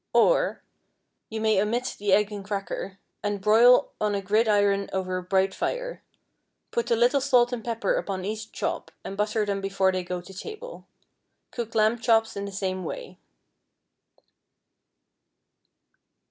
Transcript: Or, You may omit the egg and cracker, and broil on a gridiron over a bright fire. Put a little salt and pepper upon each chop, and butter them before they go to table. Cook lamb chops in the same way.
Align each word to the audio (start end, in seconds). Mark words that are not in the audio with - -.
Or, 0.13 0.63
You 1.29 1.39
may 1.41 1.61
omit 1.61 1.97
the 1.99 2.11
egg 2.11 2.31
and 2.31 2.43
cracker, 2.43 2.97
and 3.21 3.39
broil 3.39 3.91
on 4.01 4.15
a 4.15 4.21
gridiron 4.23 4.89
over 4.91 5.17
a 5.17 5.21
bright 5.23 5.53
fire. 5.53 6.01
Put 6.71 6.89
a 6.89 6.95
little 6.95 7.21
salt 7.21 7.53
and 7.53 7.63
pepper 7.63 7.93
upon 7.93 8.25
each 8.25 8.51
chop, 8.51 8.89
and 9.03 9.15
butter 9.15 9.45
them 9.45 9.61
before 9.61 9.91
they 9.91 10.03
go 10.03 10.19
to 10.19 10.33
table. 10.33 10.87
Cook 11.51 11.75
lamb 11.75 11.99
chops 11.99 12.35
in 12.35 12.45
the 12.45 12.51
same 12.51 12.83
way. 12.83 13.19